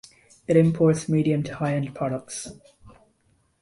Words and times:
It 0.47 0.57
imports 0.57 1.07
medium 1.07 1.43
to 1.43 1.55
high-end 1.57 1.93
products. 1.93 2.47